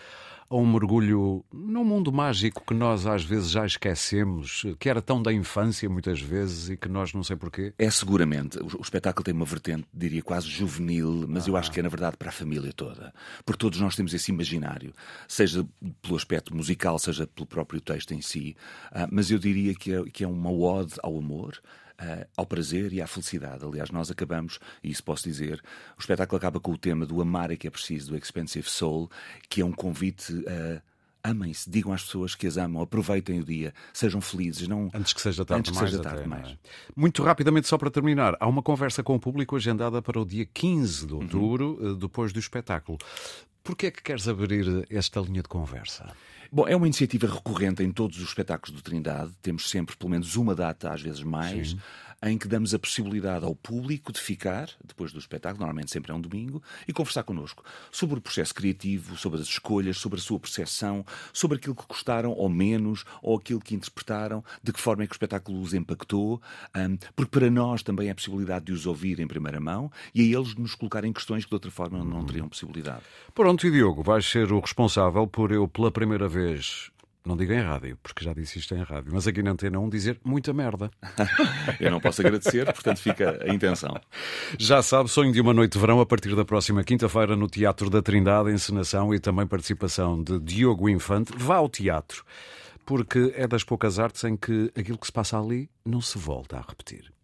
a 0.50 0.56
um 0.56 0.66
mergulho 0.66 1.44
num 1.52 1.84
mundo 1.84 2.12
mágico 2.12 2.64
que 2.66 2.74
nós 2.74 3.08
às 3.08 3.24
vezes 3.24 3.50
já 3.50 3.66
esquecemos, 3.66 4.64
que 4.80 4.90
era 4.90 5.02
tão 5.02 5.22
da 5.22 5.34
infância 5.34 5.90
muitas 5.90 6.22
vezes 6.22 6.70
e 6.70 6.78
que 6.78 6.88
nós 6.88 7.14
não 7.14 7.24
sei 7.24 7.36
porquê? 7.36 7.74
É 7.78 7.90
seguramente. 7.90 8.60
O, 8.60 8.82
espetáculo 8.82 9.24
tem 9.24 9.34
uma 9.34 9.46
vertente, 9.46 9.88
diria, 9.94 10.22
quase 10.22 10.48
juvenil, 10.48 11.26
mas 11.28 11.46
ah. 11.46 11.50
eu 11.50 11.58
acho 11.58 11.72
que 11.72 11.80
é 11.80 11.84
na 11.84 11.90
verdade 11.90 12.18
para 12.18 12.30
a 12.30 12.32
família 12.32 12.72
toda. 12.74 13.14
Porque 13.44 13.60
todos 13.60 13.80
nós 13.80 13.96
temos 13.96 14.14
esse 14.14 14.32
imaginário, 14.32 14.94
seja 15.28 15.66
pelo 16.02 16.16
aspecto 16.16 16.56
musical, 16.56 17.00
seja 17.00 17.26
pelo 17.26 17.48
próprio 17.48 17.82
texto 17.82 18.14
em 18.14 18.22
si. 18.22 18.56
Uh, 18.92 19.08
mas 19.12 19.32
eu 19.32 19.40
diria 19.40 19.74
que 19.74 19.94
é, 19.94 20.04
que 20.04 20.24
é 20.24 20.28
uma 20.28 20.52
ode 20.52 20.94
ao 21.02 21.18
amor. 21.18 21.60
Uh, 21.98 22.28
ao 22.36 22.46
prazer 22.46 22.92
e 22.92 23.02
à 23.02 23.08
felicidade. 23.08 23.64
Aliás, 23.64 23.90
nós 23.90 24.12
acabamos, 24.12 24.60
e 24.84 24.92
isso 24.92 25.02
posso 25.02 25.24
dizer, 25.24 25.64
o 25.98 26.02
espetáculo 26.02 26.38
acaba 26.38 26.60
com 26.60 26.74
o 26.74 26.78
tema 26.78 27.06
do 27.06 27.22
amar 27.22 27.52
é 27.52 27.56
que 27.56 27.68
é 27.68 27.70
preciso, 27.70 28.12
do 28.12 28.18
Expensive 28.18 28.70
Soul, 28.70 29.10
que 29.48 29.62
é 29.62 29.66
um 29.66 29.72
convite 29.72 30.34
a. 30.46 30.82
Amem-se, 31.28 31.68
digam 31.68 31.92
às 31.92 32.04
pessoas 32.04 32.36
que 32.36 32.46
as 32.46 32.56
amam, 32.56 32.84
aproveitem 32.84 33.40
o 33.40 33.44
dia, 33.44 33.74
sejam 33.92 34.22
felizes. 34.22 34.68
Não... 34.68 34.92
Antes 34.94 35.12
que 35.12 35.20
seja 35.20 35.44
tarde 35.44 35.62
Antes 35.62 35.72
mais. 35.72 35.90
Seja 35.90 36.04
tarde 36.04 36.20
até, 36.20 36.28
mais. 36.28 36.50
É? 36.50 36.58
Muito 36.96 37.24
rapidamente, 37.24 37.68
só 37.68 37.80
para 37.80 37.90
terminar, 37.90 38.38
há 38.40 38.48
uma 38.48 38.62
conversa 38.62 39.02
com 39.02 39.16
o 39.16 39.20
público 39.20 39.56
agendada 39.56 40.04
para 40.04 40.20
o 40.20 40.26
dia 40.26 40.46
15 40.46 41.08
de 41.08 41.14
outubro, 41.16 41.80
uhum. 41.82 41.98
depois 41.98 42.32
do 42.32 42.40
espetáculo. 42.40 43.00
Por 43.64 43.76
que 43.76 43.88
é 43.88 43.92
que 43.92 44.04
queres 44.04 44.28
abrir 44.28 44.86
esta 44.92 45.20
linha 45.20 45.42
de 45.42 45.50
conversa? 45.50 46.14
Bom, 46.52 46.68
é 46.68 46.76
uma 46.76 46.88
iniciativa 46.88 47.28
recorrente 47.28 47.84
em 47.84 47.92
todos 47.92 48.18
os 48.18 48.28
espetáculos 48.28 48.76
do 48.76 48.82
Trindade. 48.82 49.32
Temos 49.42 49.70
sempre 49.70 49.96
pelo 49.96 50.12
menos 50.12 50.36
uma 50.36 50.56
data, 50.56 50.92
às 50.92 51.02
vezes 51.02 51.24
mais. 51.24 51.72
Sim 51.72 51.80
em 52.24 52.38
que 52.38 52.48
damos 52.48 52.74
a 52.74 52.80
possibilidade 52.80 53.46
ao 53.46 53.56
público 53.56 54.12
de 54.12 54.20
ficar, 54.20 54.70
depois 54.84 55.12
do 55.12 55.20
espetáculo, 55.20 55.60
normalmente 55.60 55.92
sempre 55.92 56.12
é 56.12 56.16
um 56.16 56.22
domingo, 56.22 56.62
e 56.88 56.94
conversar 56.94 57.24
connosco 57.24 57.64
sobre 57.92 58.18
o 58.18 58.22
processo 58.22 58.54
criativo, 58.54 59.18
sobre 59.18 59.40
as 59.40 59.48
escolhas, 59.48 59.98
sobre 59.98 60.20
a 60.20 60.22
sua 60.22 60.40
percepção, 60.40 61.06
sobre 61.34 61.58
aquilo 61.58 61.76
que 61.76 61.86
gostaram 61.88 62.32
ou 62.32 62.50
menos, 62.50 63.06
ou 63.22 63.38
aquilo 63.38 63.60
que 63.60 63.76
interpretaram, 63.76 64.44
de 64.64 64.74
que 64.74 64.80
forma 64.80 65.04
é 65.04 65.08
que 65.08 65.14
o 65.14 65.16
espetáculo 65.16 65.62
os 65.62 65.74
impactou, 65.74 66.42
um, 66.76 66.98
porque 67.16 67.40
para 67.40 67.50
nós 67.50 67.84
também 67.84 68.08
é 68.08 68.12
a 68.12 68.16
possibilidade 68.16 68.66
de 68.66 68.72
os 68.72 68.86
ouvir 68.86 69.20
em 69.20 69.28
primeira 69.28 69.60
mão 69.60 69.92
e 70.14 70.22
a 70.22 70.38
eles 70.38 70.56
nos 70.56 70.76
colocarem 70.76 71.14
questões 71.14 71.44
que 71.44 71.50
de 71.50 71.56
outra 71.56 71.72
forma 71.72 72.04
não 72.04 72.26
teriam 72.26 72.48
possibilidade. 72.50 73.02
Pronto, 73.34 73.66
e 73.68 73.72
Diogo, 73.72 74.02
vais 74.02 74.26
ser 74.26 74.52
o 74.52 74.60
responsável 74.60 75.28
por 75.28 75.52
eu, 75.52 75.68
pela 75.68 75.92
primeira 75.92 76.28
vez 76.28 76.92
não 77.26 77.36
digo 77.36 77.52
em 77.54 77.62
rádio, 77.62 77.98
porque 78.04 78.24
já 78.24 78.34
disse 78.34 78.60
isto 78.60 78.76
em 78.76 78.84
rádio, 78.84 79.12
mas 79.14 79.28
aqui 79.28 79.42
na 79.42 79.52
Antena 79.52 79.80
1 79.80 79.90
dizer 79.90 80.20
muita 80.24 80.54
merda. 80.54 80.92
Eu 81.80 81.90
não 81.90 82.00
posso 82.00 82.22
agradecer, 82.22 82.66
portanto 82.66 83.00
fica 83.00 83.40
a 83.44 83.54
intenção. 83.54 84.00
Já 84.60 84.82
sabe, 84.82 85.10
sonho 85.10 85.32
de 85.32 85.42
uma 85.42 85.54
noite 85.54 85.74
de 85.74 85.80
verão 85.80 86.00
a 86.00 86.06
partir 86.06 86.36
da 86.36 86.46
próxima 86.46 86.84
quinta-feira 86.84 87.36
no 87.36 87.48
Teatro 87.48 87.90
da 87.90 88.02
Trindade, 88.02 88.52
encenação 88.52 89.14
e 89.14 89.20
também 89.20 89.48
participação 89.48 90.22
de 90.22 90.40
Diogo 90.40 90.88
Infante. 90.88 91.34
Vá 91.36 91.56
ao 91.56 91.68
teatro, 91.70 92.24
porque 92.86 93.34
é 93.36 93.48
das 93.48 93.64
poucas 93.64 93.98
artes 93.98 94.24
em 94.24 94.38
que 94.38 94.72
aquilo 94.78 94.98
que 94.98 95.08
se 95.08 95.14
passa 95.14 95.40
ali 95.40 95.70
não 95.84 96.02
se 96.02 96.18
volta 96.18 96.58
a 96.58 96.62
repetir. 96.62 97.15